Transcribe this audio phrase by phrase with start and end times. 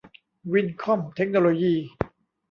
[0.53, 1.75] วินท์คอม เทคโนโลยี